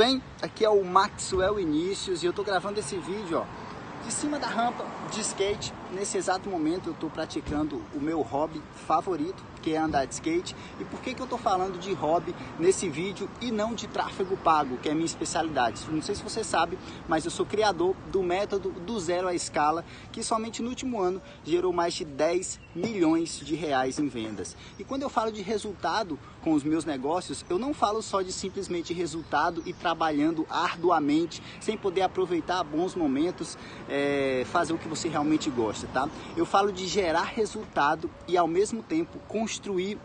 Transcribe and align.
bem? 0.00 0.22
Aqui 0.40 0.64
é 0.64 0.70
o 0.70 0.82
Maxwell 0.82 1.60
Inícios 1.60 2.22
e 2.22 2.26
eu 2.26 2.32
tô 2.32 2.42
gravando 2.42 2.80
esse 2.80 2.96
vídeo, 2.96 3.44
ó, 3.44 4.02
de 4.02 4.10
cima 4.10 4.38
da 4.38 4.46
rampa 4.46 4.82
de 5.12 5.20
skate. 5.20 5.74
Nesse 5.92 6.16
exato 6.16 6.48
momento 6.48 6.88
eu 6.88 6.94
estou 6.94 7.10
praticando 7.10 7.82
o 7.94 8.00
meu 8.00 8.22
hobby 8.22 8.62
favorito, 8.86 9.44
que 9.60 9.74
é 9.74 9.78
andar 9.78 10.04
de 10.06 10.14
skate. 10.14 10.56
E 10.78 10.84
por 10.84 11.00
que, 11.00 11.14
que 11.14 11.20
eu 11.20 11.24
estou 11.24 11.38
falando 11.38 11.78
de 11.78 11.92
hobby 11.92 12.34
nesse 12.58 12.88
vídeo 12.88 13.28
e 13.40 13.50
não 13.50 13.74
de 13.74 13.86
tráfego 13.86 14.36
pago, 14.36 14.76
que 14.78 14.88
é 14.88 14.94
minha 14.94 15.06
especialidade? 15.06 15.82
Não 15.90 16.02
sei 16.02 16.14
se 16.14 16.22
você 16.22 16.42
sabe, 16.42 16.78
mas 17.08 17.24
eu 17.24 17.30
sou 17.30 17.44
criador 17.44 17.94
do 18.10 18.22
método 18.22 18.70
do 18.70 18.98
zero 18.98 19.28
à 19.28 19.34
escala, 19.34 19.84
que 20.12 20.22
somente 20.22 20.62
no 20.62 20.68
último 20.68 21.00
ano 21.00 21.20
gerou 21.44 21.72
mais 21.72 21.94
de 21.94 22.04
10 22.04 22.60
milhões 22.74 23.40
de 23.40 23.54
reais 23.54 23.98
em 23.98 24.08
vendas. 24.08 24.56
E 24.78 24.84
quando 24.84 25.02
eu 25.02 25.10
falo 25.10 25.30
de 25.32 25.42
resultado 25.42 26.18
com 26.42 26.52
os 26.52 26.64
meus 26.64 26.84
negócios, 26.84 27.44
eu 27.50 27.58
não 27.58 27.74
falo 27.74 28.00
só 28.02 28.22
de 28.22 28.32
simplesmente 28.32 28.94
resultado 28.94 29.62
e 29.66 29.72
trabalhando 29.72 30.46
arduamente, 30.48 31.42
sem 31.60 31.76
poder 31.76 32.02
aproveitar 32.02 32.62
bons 32.64 32.94
momentos, 32.94 33.58
é, 33.88 34.44
fazer 34.46 34.72
o 34.72 34.78
que 34.78 34.88
você 34.88 35.08
realmente 35.08 35.50
gosta, 35.50 35.86
tá? 35.88 36.08
Eu 36.36 36.46
falo 36.46 36.72
de 36.72 36.86
gerar 36.86 37.24
resultado 37.24 38.10
e 38.26 38.36
ao 38.36 38.46
mesmo 38.46 38.82
tempo 38.82 39.18
construir 39.28 39.49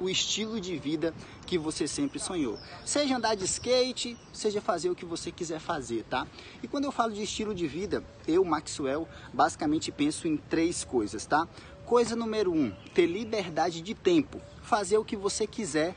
o 0.00 0.08
estilo 0.08 0.60
de 0.60 0.76
vida 0.76 1.14
que 1.46 1.58
você 1.58 1.86
sempre 1.86 2.18
sonhou. 2.18 2.58
Seja 2.84 3.16
andar 3.16 3.34
de 3.34 3.44
skate, 3.44 4.16
seja 4.32 4.60
fazer 4.60 4.90
o 4.90 4.94
que 4.94 5.04
você 5.04 5.30
quiser 5.30 5.60
fazer, 5.60 6.04
tá? 6.04 6.26
E 6.62 6.68
quando 6.68 6.84
eu 6.84 6.92
falo 6.92 7.12
de 7.12 7.22
estilo 7.22 7.54
de 7.54 7.66
vida, 7.66 8.02
eu, 8.26 8.44
Maxwell, 8.44 9.08
basicamente 9.32 9.92
penso 9.92 10.26
em 10.26 10.36
três 10.36 10.84
coisas, 10.84 11.26
tá? 11.26 11.46
Coisa 11.84 12.16
número 12.16 12.52
um, 12.52 12.72
ter 12.94 13.06
liberdade 13.06 13.80
de 13.80 13.94
tempo, 13.94 14.40
fazer 14.62 14.98
o 14.98 15.04
que 15.04 15.16
você 15.16 15.46
quiser 15.46 15.94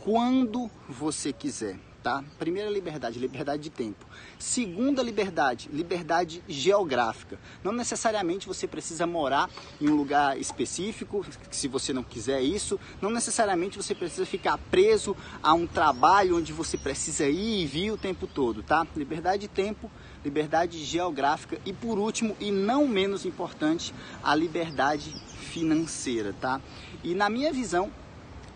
quando 0.00 0.70
você 0.88 1.32
quiser 1.32 1.78
tá? 2.02 2.22
Primeira 2.38 2.68
liberdade, 2.68 3.18
liberdade 3.18 3.62
de 3.62 3.70
tempo. 3.70 4.04
Segunda 4.38 5.02
liberdade, 5.02 5.68
liberdade 5.72 6.42
geográfica. 6.48 7.38
Não 7.62 7.72
necessariamente 7.72 8.46
você 8.46 8.66
precisa 8.66 9.06
morar 9.06 9.48
em 9.80 9.88
um 9.88 9.94
lugar 9.94 10.38
específico, 10.38 11.24
se 11.50 11.68
você 11.68 11.92
não 11.92 12.02
quiser 12.02 12.40
isso. 12.42 12.78
Não 13.00 13.10
necessariamente 13.10 13.76
você 13.76 13.94
precisa 13.94 14.26
ficar 14.26 14.58
preso 14.58 15.16
a 15.42 15.54
um 15.54 15.66
trabalho 15.66 16.36
onde 16.36 16.52
você 16.52 16.76
precisa 16.76 17.28
ir 17.28 17.62
e 17.62 17.66
vir 17.66 17.92
o 17.92 17.96
tempo 17.96 18.26
todo, 18.26 18.62
tá? 18.62 18.86
Liberdade 18.96 19.42
de 19.42 19.48
tempo, 19.48 19.90
liberdade 20.24 20.84
geográfica 20.84 21.58
e 21.64 21.72
por 21.72 21.98
último 21.98 22.36
e 22.40 22.50
não 22.50 22.86
menos 22.88 23.24
importante, 23.24 23.94
a 24.22 24.34
liberdade 24.34 25.14
financeira, 25.52 26.34
tá? 26.40 26.60
E 27.04 27.14
na 27.14 27.28
minha 27.28 27.52
visão, 27.52 27.90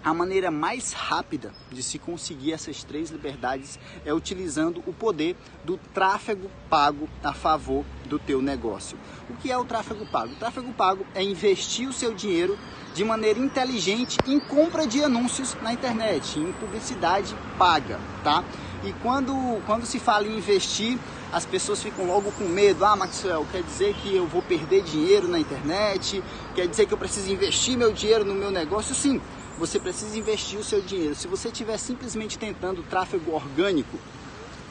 a 0.05 0.15
maneira 0.15 0.51
mais 0.51 0.93
rápida 0.93 1.53
de 1.71 1.83
se 1.83 1.99
conseguir 1.99 2.53
essas 2.53 2.85
três 2.85 3.11
liberdades 3.11 3.79
é 4.05 4.15
utilizando 4.15 4.83
o 4.87 4.93
poder 4.93 5.37
do 5.65 5.77
tráfego 5.93 6.51
pago 6.71 7.09
a 7.23 7.33
favor 7.33 7.85
do 8.05 8.19
teu 8.19 8.41
negócio. 8.41 8.97
O 9.29 9.35
que 9.35 9.51
é 9.51 9.59
o 9.59 9.65
tráfego 9.65 10.07
pago? 10.07 10.33
O 10.33 10.37
tráfego 10.37 10.73
pago 10.73 11.05
é 11.15 11.23
investir 11.23 11.89
o 11.89 11.93
seu 11.93 12.15
dinheiro 12.15 12.57
de 12.95 13.05
maneira 13.05 13.39
inteligente 13.39 14.17
em 14.27 14.41
compra 14.41 14.87
de 14.87 15.03
anúncios 15.03 15.57
na 15.61 15.73
internet, 15.73 16.39
em 16.39 16.53
publicidade 16.53 17.35
paga, 17.59 18.01
tá? 18.25 18.43
E 18.85 18.93
quando, 19.03 19.61
quando 19.67 19.85
se 19.85 19.99
fala 19.99 20.27
em 20.27 20.39
investir, 20.39 20.99
as 21.33 21.45
pessoas 21.45 21.83
ficam 21.83 22.07
logo 22.07 22.31
com 22.33 22.45
medo. 22.45 22.85
Ah, 22.85 22.97
Maxwell, 22.97 23.47
quer 23.51 23.63
dizer 23.63 23.95
que 23.95 24.15
eu 24.15 24.27
vou 24.27 24.41
perder 24.41 24.83
dinheiro 24.83 25.29
na 25.29 25.39
internet? 25.39 26.23
Quer 26.55 26.69
dizer 26.69 26.87
que 26.87 26.95
eu 26.95 26.99
preciso 26.99 27.31
investir 27.31 27.77
meu 27.77 27.93
dinheiro 27.93 28.25
no 28.25 28.35
meu 28.35 28.51
negócio? 28.51 28.95
Sim, 28.95 29.21
você 29.59 29.79
precisa 29.79 30.19
investir 30.19 30.59
o 30.59 30.65
seu 30.65 30.81
dinheiro. 30.81 31.15
Se 31.15 31.27
você 31.27 31.49
estiver 31.49 31.79
simplesmente 31.79 32.39
tentando 32.39 32.83
tráfego 32.83 33.33
orgânico, 33.33 33.99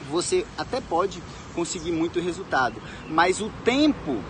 você 0.10 0.46
até 0.58 0.80
pode 0.80 1.22
conseguir 1.54 1.92
muito 1.92 2.20
resultado, 2.20 2.82
mas 3.10 3.42
o 3.42 3.50
tempo 3.64 4.22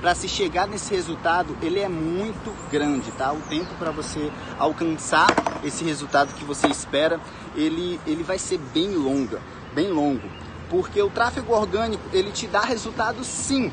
para 0.00 0.14
se 0.14 0.28
chegar 0.28 0.66
nesse 0.66 0.94
resultado, 0.94 1.56
ele 1.62 1.78
é 1.78 1.88
muito 1.88 2.52
grande, 2.70 3.10
tá? 3.12 3.32
O 3.32 3.40
tempo 3.42 3.72
para 3.78 3.90
você 3.90 4.30
alcançar 4.58 5.28
esse 5.64 5.84
resultado 5.84 6.34
que 6.34 6.44
você 6.44 6.66
espera, 6.68 7.20
ele, 7.54 8.00
ele 8.06 8.22
vai 8.22 8.38
ser 8.38 8.58
bem 8.58 8.94
longa, 8.96 9.40
bem 9.74 9.90
longo, 9.90 10.28
porque 10.68 11.00
o 11.00 11.10
tráfego 11.10 11.52
orgânico, 11.52 12.02
ele 12.12 12.32
te 12.32 12.46
dá 12.46 12.60
resultado 12.60 13.22
sim, 13.24 13.70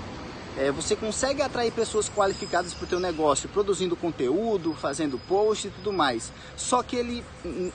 é, 0.59 0.71
você 0.71 0.93
consegue 0.93 1.41
atrair 1.41 1.71
pessoas 1.71 2.09
qualificadas 2.09 2.73
para 2.73 2.83
o 2.83 2.87
teu 2.87 2.99
negócio, 2.99 3.47
produzindo 3.47 3.95
conteúdo, 3.95 4.73
fazendo 4.73 5.17
post 5.17 5.67
e 5.67 5.71
tudo 5.71 5.93
mais. 5.93 6.33
Só 6.57 6.83
que 6.83 6.97
ele, 6.97 7.23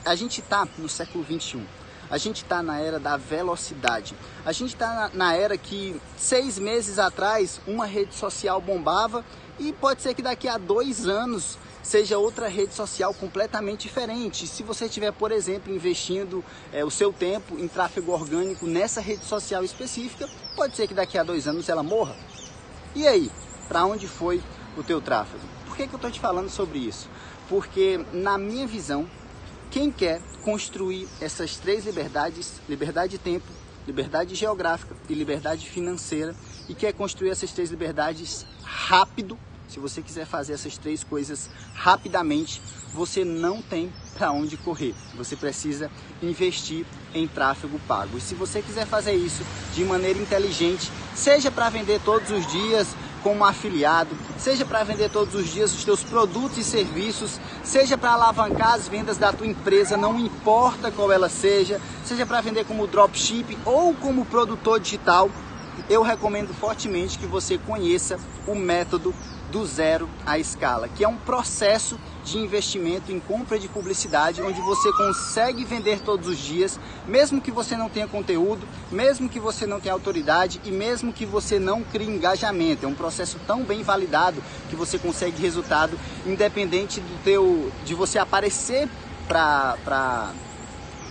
a 0.05 0.13
gente 0.13 0.39
está 0.39 0.67
no 0.77 0.87
século 0.87 1.23
21. 1.23 1.65
A 2.11 2.19
gente 2.19 2.43
está 2.43 2.61
na 2.61 2.79
era 2.79 2.99
da 2.99 3.17
velocidade. 3.17 4.15
A 4.45 4.51
gente 4.51 4.75
está 4.75 4.93
na, 4.93 5.09
na 5.15 5.33
era 5.33 5.57
que 5.57 5.99
seis 6.15 6.59
meses 6.59 6.99
atrás 6.99 7.59
uma 7.65 7.87
rede 7.87 8.13
social 8.13 8.61
bombava 8.61 9.25
e 9.57 9.73
pode 9.73 10.03
ser 10.03 10.13
que 10.13 10.21
daqui 10.21 10.47
a 10.47 10.59
dois 10.59 11.07
anos 11.07 11.57
seja 11.81 12.19
outra 12.19 12.47
rede 12.47 12.75
social 12.75 13.15
completamente 13.15 13.87
diferente. 13.87 14.45
Se 14.45 14.61
você 14.61 14.85
estiver, 14.85 15.11
por 15.11 15.31
exemplo, 15.31 15.73
investindo 15.73 16.45
é, 16.71 16.85
o 16.85 16.91
seu 16.91 17.11
tempo 17.11 17.57
em 17.57 17.67
tráfego 17.67 18.11
orgânico 18.11 18.67
nessa 18.67 19.01
rede 19.01 19.25
social 19.25 19.63
específica, 19.63 20.29
pode 20.55 20.75
ser 20.75 20.87
que 20.87 20.93
daqui 20.93 21.17
a 21.17 21.23
dois 21.23 21.47
anos 21.47 21.67
ela 21.67 21.81
morra. 21.81 22.15
E 22.95 23.05
aí, 23.05 23.29
para 23.67 23.85
onde 23.85 24.07
foi 24.07 24.41
o 24.77 24.83
teu 24.83 25.01
tráfego? 25.01 25.43
Por 25.65 25.75
que, 25.75 25.85
que 25.85 25.93
eu 25.93 25.97
estou 25.97 26.09
te 26.09 26.19
falando 26.19 26.49
sobre 26.49 26.79
isso? 26.79 27.09
Porque, 27.49 27.99
na 28.13 28.37
minha 28.37 28.65
visão, 28.65 29.05
quem 29.69 29.91
quer 29.91 30.21
construir 30.45 31.05
essas 31.19 31.57
três 31.57 31.85
liberdades, 31.85 32.53
liberdade 32.69 33.11
de 33.11 33.17
tempo, 33.17 33.45
liberdade 33.85 34.33
geográfica 34.33 34.95
e 35.09 35.13
liberdade 35.13 35.69
financeira, 35.69 36.33
e 36.69 36.73
quer 36.73 36.93
construir 36.93 37.31
essas 37.31 37.51
três 37.51 37.69
liberdades 37.69 38.45
rápido, 38.63 39.37
se 39.67 39.79
você 39.79 40.01
quiser 40.01 40.25
fazer 40.25 40.53
essas 40.53 40.77
três 40.77 41.03
coisas 41.03 41.49
rapidamente, 41.73 42.61
você 42.93 43.25
não 43.25 43.61
tem 43.61 43.91
para 44.13 44.31
onde 44.31 44.55
correr. 44.55 44.95
Você 45.15 45.35
precisa 45.35 45.91
investir 46.21 46.85
em 47.13 47.27
tráfego 47.27 47.79
pago. 47.87 48.17
E 48.17 48.21
se 48.21 48.33
você 48.33 48.61
quiser 48.61 48.85
fazer 48.85 49.13
isso 49.13 49.43
de 49.73 49.83
maneira 49.83 50.19
inteligente, 50.19 50.89
seja 51.13 51.51
para 51.51 51.69
vender 51.69 51.99
todos 52.03 52.31
os 52.31 52.47
dias 52.51 52.87
como 53.21 53.43
afiliado, 53.43 54.15
seja 54.37 54.63
para 54.63 54.83
vender 54.83 55.09
todos 55.09 55.33
os 55.33 55.51
dias 55.51 55.73
os 55.73 55.83
teus 55.83 56.03
produtos 56.03 56.59
e 56.59 56.63
serviços, 56.63 57.39
seja 57.63 57.97
para 57.97 58.11
alavancar 58.11 58.75
as 58.75 58.87
vendas 58.87 59.17
da 59.17 59.33
tua 59.33 59.47
empresa, 59.47 59.97
não 59.97 60.19
importa 60.19 60.91
qual 60.91 61.11
ela 61.11 61.27
seja, 61.27 61.81
seja 62.03 62.23
para 62.23 62.39
vender 62.39 62.65
como 62.65 62.85
dropship 62.85 63.57
ou 63.65 63.95
como 63.95 64.25
produtor 64.25 64.79
digital, 64.79 65.31
eu 65.89 66.03
recomendo 66.03 66.53
fortemente 66.53 67.17
que 67.17 67.25
você 67.25 67.57
conheça 67.57 68.19
o 68.47 68.53
método 68.53 69.13
do 69.51 69.65
zero 69.65 70.09
à 70.25 70.37
escala, 70.39 70.87
que 70.87 71.03
é 71.03 71.07
um 71.07 71.17
processo 71.17 71.99
de 72.23 72.37
investimento 72.37 73.11
em 73.11 73.19
compra 73.19 73.59
de 73.59 73.67
publicidade 73.67 74.41
onde 74.41 74.59
você 74.61 74.91
consegue 74.93 75.63
vender 75.63 75.99
todos 75.99 76.27
os 76.27 76.37
dias, 76.37 76.79
mesmo 77.07 77.39
que 77.39 77.51
você 77.51 77.77
não 77.77 77.87
tenha 77.87 78.07
conteúdo, 78.07 78.67
mesmo 78.91 79.29
que 79.29 79.39
você 79.39 79.67
não 79.67 79.79
tenha 79.79 79.93
autoridade 79.93 80.59
e 80.65 80.71
mesmo 80.71 81.13
que 81.13 81.25
você 81.25 81.59
não 81.59 81.83
crie 81.83 82.07
engajamento. 82.07 82.85
É 82.85 82.89
um 82.89 82.95
processo 82.95 83.39
tão 83.45 83.63
bem 83.63 83.83
validado 83.83 84.41
que 84.69 84.75
você 84.75 84.97
consegue 84.97 85.41
resultado 85.41 85.99
independente 86.25 86.99
do 86.99 87.23
teu 87.23 87.71
de 87.85 87.93
você 87.93 88.17
aparecer 88.17 88.89
para 89.27 90.33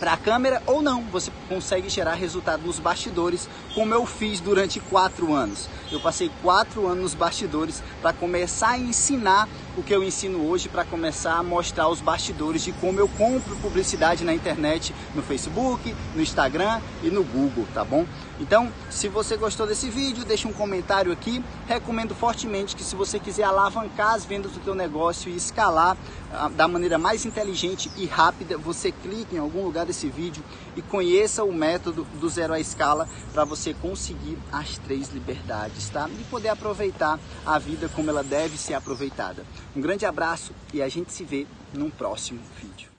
para 0.04 0.12
a 0.12 0.16
câmera 0.18 0.62
ou 0.66 0.82
não, 0.82 1.02
você 1.04 1.32
consegue 1.48 1.88
gerar 1.88 2.12
resultado 2.12 2.62
nos 2.66 2.78
bastidores, 2.78 3.48
como 3.74 3.94
eu 3.94 4.04
fiz 4.04 4.38
durante 4.38 4.78
quatro 4.78 5.32
anos. 5.32 5.66
Eu 5.90 5.98
passei 5.98 6.30
quatro 6.42 6.86
anos 6.86 7.04
nos 7.04 7.14
bastidores 7.14 7.82
para 8.02 8.12
começar 8.12 8.72
a 8.72 8.78
ensinar 8.78 9.48
o 9.78 9.82
que 9.82 9.94
eu 9.94 10.04
ensino 10.04 10.46
hoje, 10.46 10.68
para 10.68 10.84
começar 10.84 11.38
a 11.38 11.42
mostrar 11.42 11.88
os 11.88 12.02
bastidores 12.02 12.62
de 12.62 12.72
como 12.72 13.00
eu 13.00 13.08
compro 13.08 13.56
publicidade 13.56 14.24
na 14.24 14.34
internet, 14.34 14.94
no 15.14 15.22
Facebook, 15.22 15.96
no 16.14 16.20
Instagram 16.20 16.82
e 17.02 17.08
no 17.08 17.24
Google, 17.24 17.66
tá 17.72 17.82
bom? 17.82 18.04
Então, 18.40 18.72
se 18.90 19.08
você 19.08 19.36
gostou 19.36 19.66
desse 19.66 19.88
vídeo, 19.88 20.24
deixa 20.24 20.48
um 20.48 20.52
comentário 20.52 21.12
aqui. 21.12 21.42
Recomendo 21.66 22.14
fortemente 22.14 22.74
que 22.74 22.82
se 22.82 22.96
você 22.96 23.18
quiser 23.20 23.44
alavancar 23.44 24.14
as 24.14 24.24
vendas 24.24 24.52
do 24.52 24.60
teu 24.60 24.74
negócio 24.74 25.30
e 25.30 25.36
escalar 25.36 25.96
ah, 26.32 26.48
da 26.48 26.66
maneira 26.66 26.98
mais 26.98 27.24
inteligente 27.24 27.90
e 27.96 28.06
rápida, 28.06 28.58
você 28.58 28.90
clique 28.90 29.36
em 29.36 29.38
algum 29.38 29.64
lugar 29.64 29.86
desse 29.86 30.08
vídeo 30.08 30.42
e 30.76 30.82
conheça 30.82 31.44
o 31.44 31.52
método 31.52 32.04
do 32.20 32.28
zero 32.28 32.52
à 32.52 32.58
escala 32.58 33.08
para 33.32 33.44
você 33.44 33.72
conseguir 33.72 34.36
as 34.50 34.78
três 34.78 35.10
liberdades, 35.10 35.88
tá? 35.88 36.08
E 36.08 36.24
poder 36.24 36.48
aproveitar 36.48 37.20
a 37.46 37.58
vida 37.58 37.88
como 37.94 38.10
ela 38.10 38.24
deve 38.24 38.58
ser 38.58 38.74
aproveitada. 38.74 39.44
Um 39.76 39.80
grande 39.80 40.04
abraço 40.04 40.52
e 40.72 40.82
a 40.82 40.88
gente 40.88 41.12
se 41.12 41.22
vê 41.22 41.46
num 41.72 41.88
próximo 41.88 42.40
vídeo. 42.60 42.92